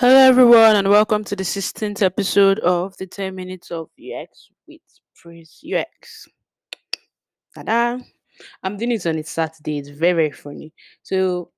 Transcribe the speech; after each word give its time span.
Hello, 0.00 0.16
everyone, 0.16 0.76
and 0.76 0.88
welcome 0.88 1.24
to 1.24 1.36
the 1.36 1.42
16th 1.42 2.00
episode 2.00 2.58
of 2.60 2.96
the 2.96 3.06
10 3.06 3.34
Minutes 3.34 3.70
of 3.70 3.90
UX 4.00 4.48
with 4.66 4.80
Praise 5.14 5.62
UX. 5.62 6.26
Ta-da! 7.54 7.98
I'm 8.62 8.78
doing 8.78 8.92
it 8.92 9.04
on 9.04 9.18
a 9.18 9.24
Saturday. 9.24 9.76
It's 9.76 9.90
very, 9.90 10.14
very 10.14 10.30
funny. 10.30 10.72
So, 11.02 11.50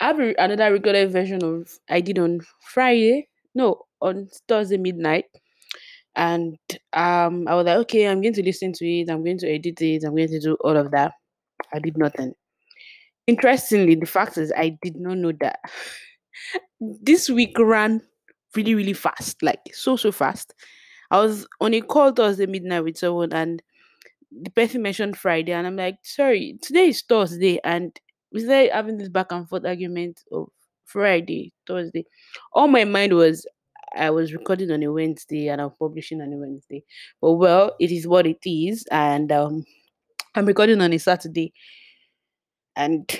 I 0.00 0.06
have 0.06 0.18
another 0.18 0.72
recorded 0.72 1.12
version 1.12 1.44
of 1.44 1.70
I 1.88 2.00
did 2.00 2.18
on 2.18 2.40
Friday. 2.60 3.28
No, 3.54 3.82
on 4.00 4.28
Thursday 4.48 4.76
midnight. 4.76 5.26
And 6.16 6.58
um, 6.92 7.46
I 7.46 7.54
was 7.54 7.66
like, 7.66 7.78
okay, 7.82 8.08
I'm 8.08 8.20
going 8.20 8.34
to 8.34 8.42
listen 8.42 8.72
to 8.72 8.84
it. 8.84 9.08
I'm 9.08 9.22
going 9.22 9.38
to 9.38 9.48
edit 9.48 9.80
it. 9.80 10.02
I'm 10.02 10.16
going 10.16 10.26
to 10.26 10.40
do 10.40 10.56
all 10.64 10.76
of 10.76 10.90
that. 10.90 11.12
I 11.72 11.78
did 11.78 11.96
nothing. 11.96 12.34
Interestingly, 13.28 13.94
the 13.94 14.06
fact 14.06 14.38
is, 14.38 14.52
I 14.56 14.76
did 14.82 14.96
not 14.96 15.18
know 15.18 15.30
that 15.40 15.60
this 16.80 17.28
week 17.28 17.56
ran 17.58 18.02
really, 18.54 18.74
really 18.74 18.92
fast, 18.92 19.42
like 19.42 19.60
so, 19.72 19.96
so 19.96 20.12
fast. 20.12 20.54
I 21.10 21.18
was 21.18 21.46
on 21.60 21.74
a 21.74 21.80
call 21.80 22.12
Thursday 22.12 22.46
midnight 22.46 22.84
with 22.84 22.98
someone, 22.98 23.32
and 23.32 23.62
the 24.30 24.50
person 24.50 24.82
mentioned 24.82 25.16
Friday, 25.16 25.52
and 25.52 25.66
I'm 25.66 25.76
like, 25.76 25.98
sorry, 26.02 26.58
today 26.62 26.88
is 26.88 27.02
Thursday, 27.02 27.58
and 27.64 27.98
we 28.32 28.40
started 28.40 28.72
having 28.72 28.96
this 28.96 29.08
back 29.08 29.32
and 29.32 29.48
forth 29.48 29.64
argument 29.64 30.22
of 30.30 30.48
Friday, 30.84 31.52
Thursday. 31.66 32.04
All 32.52 32.68
my 32.68 32.84
mind 32.84 33.14
was 33.14 33.46
I 33.96 34.10
was 34.10 34.32
recording 34.32 34.70
on 34.70 34.82
a 34.82 34.92
Wednesday 34.92 35.48
and 35.48 35.60
I'm 35.60 35.70
publishing 35.70 36.20
on 36.22 36.32
a 36.32 36.36
Wednesday. 36.36 36.84
But 37.20 37.32
well, 37.32 37.74
it 37.80 37.90
is 37.90 38.06
what 38.06 38.26
it 38.26 38.48
is, 38.48 38.86
and 38.90 39.32
um, 39.32 39.64
I'm 40.34 40.46
recording 40.46 40.80
on 40.80 40.92
a 40.92 40.98
Saturday, 40.98 41.52
and 42.76 43.10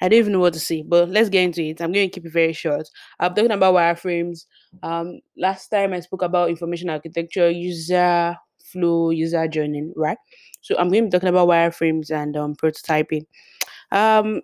I 0.00 0.08
don't 0.08 0.18
even 0.18 0.32
know 0.32 0.40
what 0.40 0.52
to 0.54 0.60
say, 0.60 0.82
but 0.82 1.08
let's 1.08 1.28
get 1.30 1.44
into 1.44 1.62
it. 1.62 1.80
I'm 1.80 1.92
going 1.92 2.08
to 2.08 2.12
keep 2.12 2.26
it 2.26 2.32
very 2.32 2.52
short. 2.52 2.88
I'm 3.18 3.34
talking 3.34 3.50
about 3.50 3.74
wireframes. 3.74 4.44
Um, 4.82 5.20
last 5.38 5.68
time 5.68 5.92
I 5.94 6.00
spoke 6.00 6.22
about 6.22 6.50
information 6.50 6.90
architecture, 6.90 7.50
user 7.50 8.36
flow, 8.72 9.10
user 9.10 9.48
journey, 9.48 9.90
right? 9.96 10.18
So 10.60 10.76
I'm 10.78 10.88
going 10.90 11.04
to 11.04 11.06
be 11.08 11.10
talking 11.12 11.28
about 11.28 11.48
wireframes 11.48 12.10
and 12.10 12.36
um, 12.36 12.54
prototyping. 12.56 13.22
Um, 13.92 14.42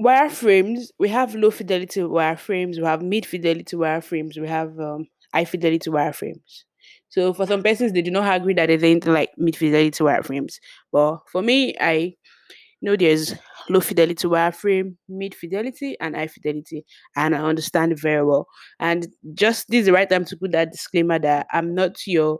wireframes, 0.00 0.88
we 0.98 1.08
have 1.08 1.34
low 1.34 1.50
fidelity 1.50 2.00
wireframes, 2.00 2.76
we 2.76 2.84
have 2.84 3.02
mid 3.02 3.26
fidelity 3.26 3.76
wireframes, 3.76 4.38
we 4.38 4.48
have 4.48 4.78
um, 4.78 5.06
high 5.32 5.44
fidelity 5.44 5.90
wireframes. 5.90 6.64
So 7.08 7.32
for 7.32 7.46
some 7.46 7.62
persons, 7.62 7.92
they 7.92 8.02
do 8.02 8.10
not 8.10 8.34
agree 8.34 8.54
that 8.54 8.66
there's 8.66 8.82
anything 8.82 9.12
like 9.12 9.30
mid 9.38 9.56
fidelity 9.56 10.04
wireframes. 10.04 10.56
But 10.92 11.18
for 11.30 11.42
me, 11.42 11.74
I 11.80 12.14
know 12.82 12.96
there's 12.96 13.34
low 13.68 13.80
fidelity 13.80 14.28
wireframe, 14.28 14.96
mid 15.08 15.34
fidelity, 15.34 15.96
and 16.00 16.16
high 16.16 16.26
fidelity, 16.26 16.84
and 17.16 17.34
I 17.34 17.40
understand 17.40 17.98
very 17.98 18.24
well. 18.24 18.46
And 18.80 19.08
just 19.34 19.68
this 19.68 19.80
is 19.80 19.86
the 19.86 19.92
right 19.92 20.08
time 20.08 20.24
to 20.26 20.36
put 20.36 20.52
that 20.52 20.72
disclaimer 20.72 21.18
that 21.20 21.46
I'm 21.52 21.74
not 21.74 22.06
your 22.06 22.38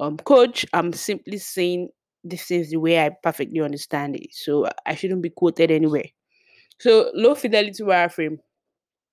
um 0.00 0.16
coach. 0.18 0.66
I'm 0.72 0.92
simply 0.92 1.38
saying 1.38 1.88
this 2.24 2.50
is 2.50 2.70
the 2.70 2.78
way 2.78 3.04
I 3.04 3.10
perfectly 3.22 3.60
understand 3.60 4.16
it. 4.16 4.28
So 4.32 4.68
I 4.86 4.94
shouldn't 4.94 5.22
be 5.22 5.30
quoted 5.30 5.70
anywhere. 5.70 6.06
So 6.78 7.10
low 7.14 7.34
fidelity 7.34 7.82
wireframe. 7.82 8.38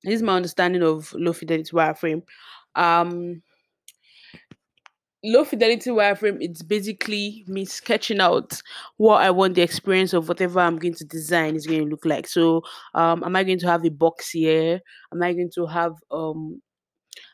This 0.03 0.15
is 0.15 0.21
my 0.23 0.35
understanding 0.35 0.83
of 0.83 1.13
low 1.13 1.33
fidelity 1.33 1.71
wireframe. 1.71 2.23
Um 2.75 3.41
low 5.23 5.43
fidelity 5.43 5.89
wireframe 5.89 6.37
it's 6.39 6.61
basically 6.61 7.43
me 7.47 7.65
sketching 7.65 8.21
out 8.21 8.61
what 8.97 9.21
i 9.21 9.29
want 9.29 9.53
the 9.53 9.61
experience 9.61 10.13
of 10.13 10.29
whatever 10.29 10.59
i'm 10.61 10.77
going 10.77 10.93
to 10.93 11.03
design 11.03 11.55
is 11.55 11.67
going 11.67 11.83
to 11.83 11.89
look 11.89 12.05
like. 12.05 12.27
So 12.27 12.63
um 12.93 13.23
am 13.23 13.35
i 13.35 13.43
going 13.43 13.59
to 13.59 13.67
have 13.67 13.85
a 13.85 13.89
box 13.89 14.29
here? 14.29 14.79
Am 15.13 15.21
i 15.21 15.33
going 15.33 15.51
to 15.55 15.65
have 15.65 15.93
um 16.11 16.61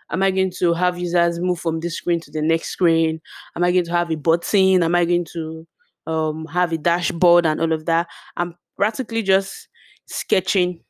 am 0.10 0.24
i 0.24 0.32
going 0.32 0.52
to 0.58 0.74
have 0.74 0.98
users 0.98 1.40
move 1.40 1.60
from 1.60 1.80
this 1.80 1.98
screen 1.98 2.20
to 2.22 2.32
the 2.32 2.42
next 2.42 2.70
screen? 2.70 3.22
Am 3.56 3.64
i 3.64 3.72
going 3.72 3.86
to 3.86 3.92
have 3.92 4.12
a 4.12 4.16
button? 4.16 4.82
Am 4.82 4.96
i 4.96 5.06
going 5.06 5.26
to 5.34 5.68
um 6.08 6.46
have 6.46 6.72
a 6.72 6.78
dashboard 6.80 7.46
and 7.46 7.62
all 7.62 7.72
of 7.72 7.86
that? 7.86 8.08
I'm 8.36 8.56
practically 8.78 9.22
just 9.22 9.68
sketching 10.08 10.84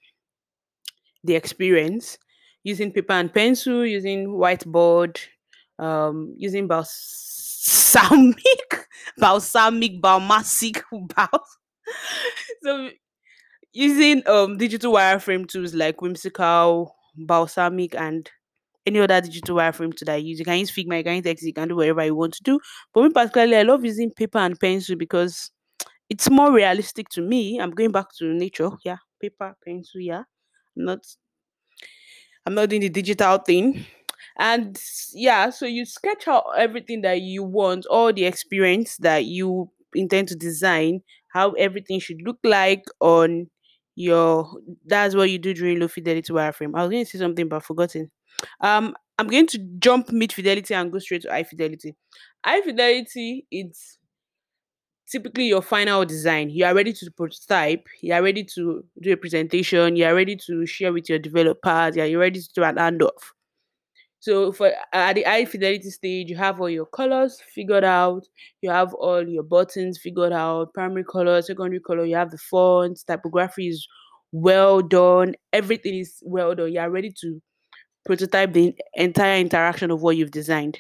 the 1.26 1.36
experience 1.36 2.18
using 2.64 2.92
paper 2.92 3.14
and 3.14 3.34
pencil 3.34 3.86
using 3.86 4.28
whiteboard 4.28 5.20
um 5.80 6.34
using 6.38 6.68
Balsamiq 6.68 8.36
Balsamiq 9.20 10.02
balmasic 10.02 10.82
bals 11.16 11.58
so 12.64 12.90
using 13.74 14.28
um 14.28 14.58
digital 14.58 14.94
wireframe 14.94 15.48
tools 15.48 15.74
like 15.74 16.02
whimsical 16.02 16.96
Balsamiq 17.20 17.96
and 17.96 18.30
any 18.86 19.00
other 19.00 19.20
digital 19.22 19.56
wireframe 19.58 19.96
tool 19.96 20.06
that 20.06 20.14
I 20.14 20.18
use. 20.18 20.40
You 20.40 20.46
can 20.46 20.60
use 20.60 20.72
Figma, 20.72 20.98
you 20.98 21.04
can 21.04 21.16
use 21.16 21.26
X, 21.26 21.44
you 21.44 21.54
can 21.54 21.68
do 21.68 21.76
whatever 21.76 22.06
you 22.06 22.16
want 22.16 22.34
to 22.36 22.44
do. 22.44 22.60
But 22.94 23.04
me 23.04 23.10
particularly, 23.10 23.58
I 23.58 23.64
love 23.64 23.84
using 23.84 24.12
paper 24.12 24.38
and 24.38 24.60
pencil 24.60 24.96
because 24.96 25.52
it's 26.10 26.30
more 26.30 26.52
realistic 26.52 27.10
to 27.10 27.22
me. 27.22 27.60
I'm 27.60 27.72
going 27.72 27.92
back 27.92 28.08
to 28.20 28.26
nature. 28.34 28.70
Yeah, 28.84 28.98
paper, 29.20 29.56
pencil. 29.66 30.02
Yeah, 30.02 30.24
I'm 30.78 30.86
not. 30.86 31.00
I'm 32.46 32.54
not 32.54 32.70
doing 32.70 32.82
the 32.82 32.90
digital 32.90 33.40
thing. 33.40 33.86
And 34.38 34.80
yeah, 35.14 35.50
so 35.50 35.66
you 35.66 35.86
sketch 35.86 36.28
out 36.28 36.44
everything 36.58 37.02
that 37.02 37.22
you 37.22 37.44
want, 37.44 37.86
all 37.86 38.12
the 38.12 38.26
experience 38.26 38.98
that 38.98 39.26
you 39.26 39.70
intend 39.94 40.28
to 40.30 40.36
design, 40.36 41.02
how 41.34 41.52
everything 41.52 42.00
should 42.00 42.22
look 42.24 42.40
like 42.44 42.84
on 43.00 43.50
your. 43.96 44.50
That's 44.86 45.16
what 45.16 45.30
you 45.30 45.38
do 45.40 45.54
during 45.54 45.80
low 45.80 45.88
fidelity 45.88 46.34
wireframe. 46.34 46.72
I 46.76 46.82
was 46.84 46.92
going 46.92 47.06
to 47.06 47.10
say 47.10 47.20
something, 47.20 47.48
but 47.48 47.58
I've 47.58 47.66
forgotten. 47.66 48.12
Um, 48.62 48.96
I'm 49.18 49.28
going 49.28 49.48
to 49.48 49.60
jump 49.80 50.12
mid 50.12 50.34
fidelity 50.34 50.74
and 50.74 50.92
go 50.92 51.00
straight 51.00 51.22
to 51.22 51.30
high 51.30 51.44
fidelity. 51.44 51.96
High 52.46 52.62
fidelity, 52.62 53.48
it's 53.50 53.98
typically 55.10 55.48
your 55.48 55.62
final 55.62 56.04
design. 56.06 56.50
You 56.50 56.66
are 56.66 56.76
ready 56.76 56.92
to 56.94 57.12
prototype, 57.12 57.88
you 58.02 58.14
are 58.14 58.24
ready 58.24 58.44
to 58.56 58.84
do 59.02 59.14
a 59.14 59.18
presentation, 59.18 59.96
you 59.96 60.06
are 60.06 60.16
ready 60.16 60.36
to 60.48 60.66
share 60.66 60.92
with 60.92 61.10
your 61.10 61.20
developers, 61.20 61.96
you're 61.96 62.20
ready 62.20 62.42
to 62.42 62.50
do 62.54 62.64
an 62.64 62.76
handoff. 62.76 63.35
So 64.26 64.52
for 64.52 64.74
at 64.92 65.14
the 65.14 65.22
high 65.22 65.46
fidelity 65.46 65.92
stage, 65.92 66.32
you 66.32 66.36
have 66.36 66.60
all 66.60 66.68
your 66.68 66.88
colors 66.88 67.40
figured 67.54 67.84
out, 67.84 68.24
you 68.62 68.72
have 68.72 68.92
all 68.96 69.22
your 69.22 69.44
buttons 69.44 70.00
figured 70.00 70.34
out, 70.34 70.74
primary 70.74 71.04
color, 71.04 71.44
secondary 71.44 71.80
color, 71.80 72.06
you 72.06 72.16
have 72.16 72.32
the 72.32 72.40
fonts, 72.40 73.04
typography 73.04 73.68
is 73.68 73.88
well 74.32 74.82
done, 74.82 75.36
everything 75.54 76.00
is 76.00 76.24
well 76.24 76.56
done. 76.56 76.74
You 76.74 76.80
are 76.80 76.90
ready 76.90 77.14
to 77.22 77.40
prototype 78.04 78.54
the 78.54 78.74
entire 78.96 79.40
interaction 79.40 79.92
of 79.92 80.02
what 80.02 80.18
you've 80.18 80.32
designed. 80.32 80.80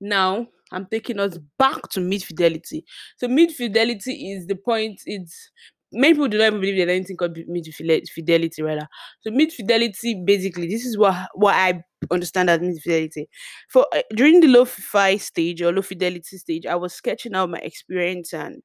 Now, 0.00 0.48
I'm 0.72 0.86
taking 0.86 1.20
us 1.20 1.38
back 1.60 1.90
to 1.90 2.00
mid 2.00 2.24
fidelity. 2.24 2.84
So 3.18 3.28
mid 3.28 3.52
fidelity 3.52 4.32
is 4.32 4.48
the 4.48 4.56
point. 4.56 5.00
It's 5.06 5.48
many 5.94 6.14
people 6.14 6.28
do 6.28 6.38
not 6.38 6.46
even 6.48 6.60
believe 6.60 6.76
there's 6.76 6.90
anything 6.96 7.16
called 7.16 7.38
mid 7.48 7.66
fidelity 7.74 8.62
rather. 8.62 8.88
So 9.22 9.30
mid 9.30 9.52
fidelity, 9.52 10.22
basically, 10.24 10.68
this 10.68 10.84
is 10.84 10.98
what 10.98 11.28
what 11.34 11.54
I 11.54 11.82
understand 12.10 12.50
as 12.50 12.60
mid 12.60 12.80
fidelity. 12.82 13.28
For 13.70 13.86
uh, 13.94 14.02
during 14.14 14.40
the 14.40 14.48
low 14.48 14.64
fi 14.64 15.16
stage 15.16 15.62
or 15.62 15.72
low 15.72 15.82
fidelity 15.82 16.38
stage, 16.38 16.66
I 16.66 16.74
was 16.76 16.94
sketching 16.94 17.34
out 17.34 17.50
my 17.50 17.58
experience 17.58 18.32
and 18.34 18.64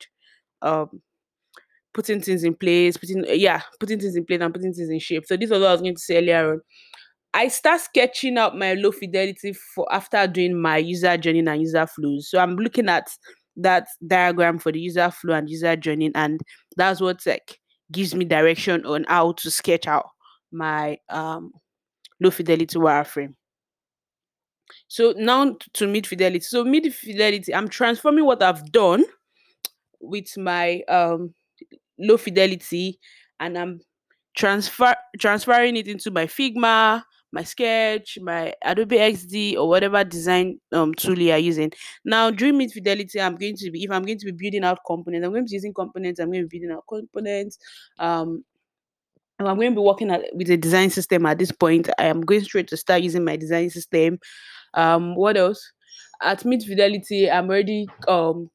um 0.61 1.01
putting 1.93 2.21
things 2.21 2.43
in 2.43 2.55
place, 2.55 2.97
putting 2.97 3.23
yeah, 3.27 3.61
putting 3.79 3.99
things 3.99 4.15
in 4.15 4.25
place 4.25 4.41
and 4.41 4.53
putting 4.53 4.73
things 4.73 4.89
in 4.89 4.99
shape. 4.99 5.25
So 5.25 5.37
this 5.37 5.49
was 5.49 5.59
what 5.61 5.69
I 5.69 5.71
was 5.73 5.81
going 5.81 5.95
to 5.95 6.01
say 6.01 6.17
earlier 6.17 6.53
on. 6.53 6.61
I 7.33 7.47
start 7.49 7.81
sketching 7.81 8.37
out 8.37 8.57
my 8.57 8.73
low 8.73 8.91
fidelity 8.91 9.53
for 9.53 9.87
after 9.93 10.25
doing 10.27 10.59
my 10.59 10.77
user 10.77 11.17
journey 11.17 11.39
and 11.39 11.61
user 11.61 11.85
flows. 11.87 12.29
So 12.29 12.39
I'm 12.39 12.55
looking 12.55 12.89
at 12.89 13.07
that 13.59 13.87
diagram 14.05 14.59
for 14.59 14.71
the 14.71 14.79
user 14.79 15.11
flow 15.11 15.35
and 15.35 15.49
user 15.49 15.75
journey, 15.75 16.11
and 16.15 16.41
that's 16.75 17.01
what 17.01 17.25
like 17.25 17.59
gives 17.91 18.13
me 18.15 18.25
direction 18.25 18.85
on 18.85 19.05
how 19.07 19.31
to 19.33 19.51
sketch 19.51 19.87
out 19.87 20.09
my 20.51 20.97
um 21.09 21.51
low 22.19 22.31
fidelity 22.31 22.77
wireframe. 22.77 23.35
So 24.87 25.13
now 25.17 25.55
to 25.73 25.87
mid 25.87 26.07
fidelity. 26.07 26.41
So 26.41 26.63
mid 26.63 26.93
fidelity, 26.93 27.53
I'm 27.53 27.69
transforming 27.69 28.25
what 28.25 28.43
I've 28.43 28.71
done 28.71 29.03
with 29.99 30.37
my 30.37 30.81
um 30.87 31.33
low 31.97 32.17
fidelity 32.17 32.99
and 33.39 33.57
I'm 33.57 33.81
transfer 34.35 34.95
transferring 35.19 35.75
it 35.75 35.87
into 35.87 36.11
my 36.11 36.25
Figma, 36.25 37.03
my 37.31 37.43
Sketch, 37.43 38.17
my 38.21 38.53
Adobe 38.63 38.97
XD, 38.97 39.55
or 39.55 39.67
whatever 39.67 40.03
design 40.03 40.59
um 40.71 40.93
tool 40.93 41.17
you 41.17 41.31
are 41.31 41.37
using. 41.37 41.71
Now, 42.05 42.31
during 42.31 42.57
mid 42.57 42.71
fidelity, 42.71 43.21
I'm 43.21 43.35
going 43.35 43.55
to 43.57 43.71
be 43.71 43.83
if 43.83 43.91
I'm 43.91 44.03
going 44.03 44.17
to 44.19 44.25
be 44.25 44.31
building 44.31 44.63
out 44.63 44.79
components, 44.85 45.25
I'm 45.25 45.31
going 45.31 45.45
to 45.45 45.49
be 45.49 45.55
using 45.55 45.73
components. 45.73 46.19
I'm 46.19 46.31
going 46.31 46.43
to 46.43 46.47
be 46.47 46.59
building 46.59 46.75
out 46.75 46.85
components. 46.87 47.57
Um, 47.99 48.43
and 49.39 49.47
I'm 49.47 49.55
going 49.55 49.71
to 49.71 49.75
be 49.75 49.85
working 49.85 50.11
at, 50.11 50.23
with 50.33 50.49
a 50.49 50.57
design 50.57 50.89
system 50.89 51.25
at 51.25 51.39
this 51.39 51.51
point. 51.51 51.89
I 51.97 52.05
am 52.05 52.21
going 52.21 52.43
straight 52.43 52.67
to 52.67 52.77
start 52.77 53.01
using 53.01 53.23
my 53.23 53.37
design 53.37 53.69
system. 53.69 54.19
Um, 54.73 55.15
what 55.15 55.37
else? 55.37 55.71
At 56.21 56.43
mid 56.43 56.63
fidelity, 56.63 57.31
I'm 57.31 57.49
already 57.49 57.87
um 58.07 58.49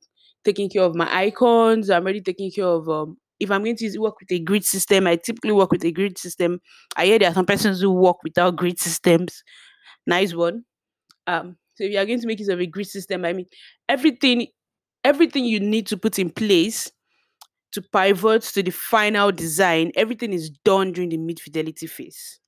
taking 0.44 0.69
care 0.69 0.82
of 0.82 0.94
my 0.94 1.09
icons. 1.15 1.88
I'm 1.88 2.03
already 2.03 2.20
taking 2.20 2.50
care 2.50 2.67
of 2.67 2.88
um 2.88 3.17
if 3.41 3.51
I'm 3.51 3.65
going 3.65 3.77
to 3.77 3.85
use, 3.85 3.99
work 3.99 4.21
with 4.21 4.33
a 4.33 4.39
grid 4.39 4.65
system, 4.65 5.07
I 5.07 5.17
typically 5.17 5.53
work 5.53 5.73
with 5.73 5.85
a 5.85 5.93
grid 5.93 6.19
system. 6.19 6.61
I 6.97 7.07
hear 7.07 7.19
there 7.19 7.31
are 7.31 7.35
some 7.35 7.47
persons 7.47 7.81
who 7.81 7.93
work 7.93 8.23
without 8.23 8.57
grid 8.57 8.79
systems. 8.79 9.43
Nice 10.07 10.35
one. 10.35 10.65
Um, 11.27 11.57
so 11.75 11.85
if 11.85 11.93
you 11.93 11.99
are 11.99 12.07
going 12.07 12.21
to 12.21 12.27
make 12.27 12.39
use 12.39 12.49
of 12.49 12.61
a 12.61 12.67
grid 12.67 12.87
system, 12.87 13.25
I 13.25 13.33
mean 13.33 13.47
everything, 13.89 14.47
everything 15.03 15.45
you 15.45 15.61
need 15.61 15.87
to 15.89 15.97
put 15.97 16.19
in 16.19 16.31
place 16.31 16.91
to 17.73 17.83
pivot 17.83 18.43
to 18.43 18.63
the 18.63 18.71
final 18.71 19.33
design, 19.33 19.91
everything 19.97 20.33
is 20.33 20.51
done 20.65 20.93
during 20.93 21.11
the 21.11 21.17
mid 21.17 21.41
fidelity 21.41 21.87
phase. 21.87 22.41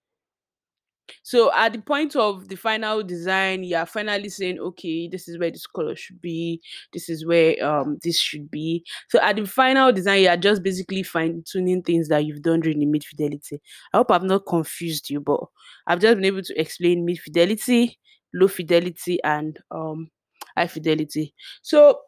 So 1.27 1.53
at 1.53 1.73
the 1.73 1.81
point 1.81 2.15
of 2.15 2.47
the 2.47 2.55
final 2.55 3.03
design, 3.03 3.65
you 3.65 3.75
are 3.75 3.85
finally 3.85 4.29
saying, 4.29 4.61
okay, 4.61 5.09
this 5.09 5.27
is 5.27 5.37
where 5.41 5.51
this 5.51 5.67
color 5.67 5.97
should 5.97 6.21
be, 6.21 6.63
this 6.93 7.09
is 7.09 7.27
where 7.27 7.57
um 7.67 7.99
this 8.05 8.17
should 8.17 8.49
be. 8.49 8.85
So 9.09 9.19
at 9.21 9.35
the 9.35 9.45
final 9.45 9.91
design, 9.91 10.23
you 10.23 10.29
are 10.29 10.37
just 10.37 10.63
basically 10.63 11.03
fine 11.03 11.43
tuning 11.45 11.83
things 11.83 12.07
that 12.11 12.25
you've 12.25 12.43
done 12.43 12.61
during 12.61 12.79
the 12.79 12.87
mid 12.87 13.03
fidelity. 13.03 13.61
I 13.93 13.97
hope 13.97 14.13
I've 14.13 14.23
not 14.23 14.47
confused 14.47 15.11
you, 15.11 15.19
but 15.19 15.41
I've 15.89 15.99
just 15.99 16.15
been 16.15 16.27
able 16.27 16.43
to 16.43 16.61
explain 16.61 17.05
mid 17.05 17.19
fidelity, 17.19 17.99
low 18.33 18.47
fidelity, 18.47 19.21
and 19.25 19.59
um 19.73 20.13
high 20.57 20.69
fidelity. 20.69 21.35
So 21.61 22.03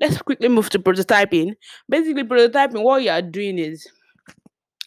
let's 0.00 0.22
quickly 0.22 0.46
move 0.46 0.70
to 0.70 0.78
prototyping. 0.78 1.54
Basically, 1.88 2.22
prototyping, 2.22 2.84
what 2.84 3.02
you 3.02 3.10
are 3.10 3.22
doing 3.22 3.58
is 3.58 3.88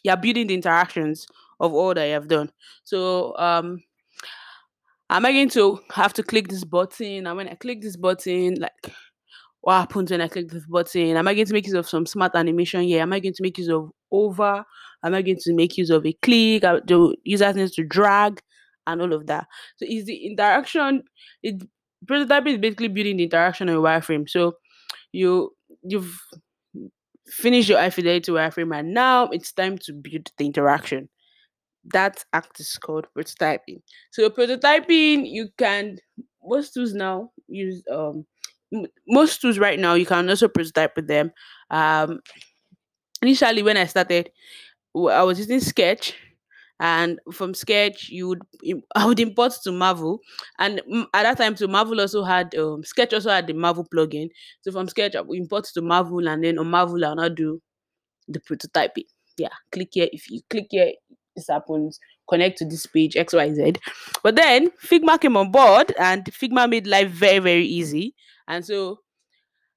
you're 0.01 0.15
building 0.15 0.47
the 0.47 0.53
interactions 0.53 1.27
of 1.59 1.73
all 1.73 1.93
that 1.93 2.03
I 2.03 2.07
have 2.07 2.27
done. 2.27 2.51
So 2.83 3.35
um 3.37 3.81
am 5.09 5.25
I 5.25 5.31
going 5.31 5.49
to 5.49 5.79
have 5.91 6.13
to 6.13 6.23
click 6.23 6.47
this 6.47 6.63
button? 6.63 7.27
And 7.27 7.37
when 7.37 7.47
I 7.47 7.55
click 7.55 7.81
this 7.81 7.95
button, 7.97 8.55
like 8.55 8.93
what 9.61 9.79
happens 9.79 10.11
when 10.11 10.21
I 10.21 10.27
click 10.27 10.49
this 10.49 10.65
button? 10.65 11.17
Am 11.17 11.27
I 11.27 11.33
going 11.33 11.47
to 11.47 11.53
make 11.53 11.65
use 11.65 11.75
of 11.75 11.89
some 11.89 12.05
smart 12.05 12.35
animation 12.35 12.81
here? 12.81 13.01
Am 13.01 13.13
I 13.13 13.19
going 13.19 13.33
to 13.33 13.43
make 13.43 13.57
use 13.57 13.69
of 13.69 13.91
over? 14.11 14.63
Am 15.03 15.13
I 15.13 15.21
going 15.21 15.37
to 15.41 15.53
make 15.53 15.77
use 15.77 15.89
of 15.89 16.05
a 16.05 16.13
click? 16.21 16.63
Uh, 16.63 16.79
the 16.85 17.15
user 17.23 17.51
needs 17.53 17.73
to 17.75 17.83
drag 17.83 18.41
and 18.87 19.01
all 19.01 19.13
of 19.13 19.27
that. 19.27 19.47
So 19.77 19.85
is 19.87 20.05
the 20.05 20.15
interaction 20.27 21.03
it 21.43 21.61
prototyping 22.05 22.53
is 22.53 22.57
basically 22.57 22.87
building 22.87 23.17
the 23.17 23.23
interaction 23.23 23.69
on 23.69 23.75
a 23.75 23.79
wireframe. 23.79 24.29
So 24.29 24.53
you 25.11 25.53
you've 25.83 26.19
finished 27.27 27.69
your 27.69 27.79
high 27.79 27.89
fidelity 27.89 28.31
wireframe 28.31 28.77
and 28.77 28.93
now 28.93 29.25
it's 29.27 29.51
time 29.51 29.77
to 29.77 29.93
build 29.93 30.31
the 30.37 30.45
interaction 30.45 31.09
that 31.85 32.23
act 32.33 32.59
is 32.59 32.77
called 32.77 33.07
prototyping. 33.17 33.81
So 34.11 34.29
prototyping, 34.29 35.29
you 35.29 35.49
can 35.57 35.97
most 36.43 36.73
tools 36.73 36.93
now 36.93 37.31
use 37.47 37.83
um 37.91 38.25
most 39.07 39.41
tools 39.41 39.57
right 39.57 39.79
now 39.79 39.95
you 39.95 40.05
can 40.05 40.29
also 40.29 40.47
prototype 40.47 40.95
with 40.95 41.07
them. 41.07 41.31
Um, 41.71 42.19
initially 43.21 43.63
when 43.63 43.77
I 43.77 43.85
started, 43.85 44.31
I 44.95 45.23
was 45.23 45.39
using 45.39 45.59
Sketch, 45.59 46.15
and 46.79 47.19
from 47.33 47.53
Sketch 47.53 48.09
you 48.09 48.27
would 48.29 48.41
I 48.95 49.05
would 49.05 49.19
import 49.19 49.53
to 49.63 49.71
Marvel, 49.71 50.19
and 50.59 50.81
mm, 50.91 51.05
at 51.13 51.23
that 51.23 51.37
time, 51.37 51.55
so 51.55 51.67
Marvel 51.67 51.99
also 52.01 52.23
had 52.23 52.53
um 52.55 52.83
Sketch 52.83 53.13
also 53.13 53.29
had 53.29 53.47
the 53.47 53.53
Marvel 53.53 53.87
plugin. 53.93 54.29
So 54.61 54.71
from 54.71 54.87
Sketch 54.87 55.15
I 55.15 55.21
would 55.21 55.37
import 55.37 55.65
to 55.73 55.81
Marvel, 55.81 56.27
and 56.27 56.43
then 56.43 56.59
on 56.59 56.69
Marvel 56.69 57.03
I'll 57.05 57.15
now 57.15 57.29
do 57.29 57.61
the 58.27 58.39
prototyping. 58.39 59.05
Yeah, 59.37 59.49
click 59.71 59.89
here. 59.93 60.09
If 60.11 60.29
you 60.29 60.41
click 60.49 60.67
here, 60.69 60.91
this 61.39 61.47
happens. 61.47 61.99
Connect 62.29 62.57
to 62.59 62.65
this 62.65 62.85
page, 62.85 63.15
XYZ. 63.15 63.77
But 64.23 64.35
then 64.35 64.69
Figma 64.83 65.19
came 65.19 65.37
on 65.37 65.51
board 65.51 65.93
and 65.99 66.23
Figma 66.25 66.69
made 66.69 66.87
life 66.87 67.09
very, 67.09 67.39
very 67.39 67.65
easy. 67.65 68.13
And 68.47 68.65
so 68.65 68.99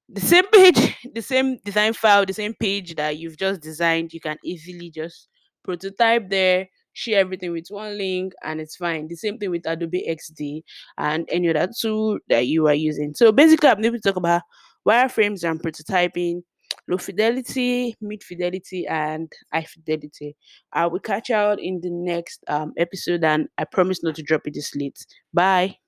the 0.08 0.20
same 0.20 0.46
page, 0.48 0.96
the 1.14 1.22
same 1.22 1.58
design 1.64 1.94
file, 1.94 2.26
the 2.26 2.32
same 2.32 2.54
page 2.54 2.94
that 2.96 3.18
you've 3.18 3.38
just 3.38 3.60
designed, 3.60 4.12
you 4.12 4.20
can 4.20 4.36
easily 4.44 4.90
just 4.90 5.28
prototype 5.64 6.28
there, 6.28 6.68
share 6.92 7.20
everything 7.20 7.52
with 7.52 7.66
one 7.68 7.96
link, 7.96 8.34
and 8.44 8.60
it's 8.60 8.76
fine. 8.76 9.08
The 9.08 9.16
same 9.16 9.38
thing 9.38 9.50
with 9.50 9.66
Adobe 9.66 10.04
XD 10.08 10.62
and 10.98 11.26
any 11.30 11.48
other 11.48 11.72
tool 11.78 12.18
that 12.28 12.46
you 12.46 12.66
are 12.68 12.74
using. 12.74 13.14
So 13.14 13.32
basically, 13.32 13.68
I'm 13.68 13.80
going 13.80 13.94
to 13.94 14.00
talk 14.00 14.16
about 14.16 14.42
wireframes 14.86 15.48
and 15.48 15.62
prototyping, 15.62 16.42
low 16.88 16.98
fidelity, 16.98 17.94
mid 18.00 18.22
fidelity, 18.22 18.86
and 18.86 19.32
high 19.52 19.64
fidelity. 19.64 20.36
I 20.72 20.86
will 20.86 21.00
catch 21.00 21.28
you 21.28 21.36
out 21.36 21.60
in 21.60 21.80
the 21.80 21.90
next 21.90 22.44
um, 22.48 22.72
episode, 22.76 23.24
and 23.24 23.48
I 23.58 23.64
promise 23.64 24.02
not 24.02 24.16
to 24.16 24.22
drop 24.22 24.42
it 24.46 24.54
this 24.54 24.74
late. 24.74 25.06
Bye. 25.32 25.81